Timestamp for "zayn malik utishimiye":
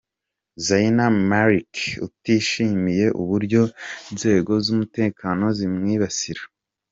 0.65-3.05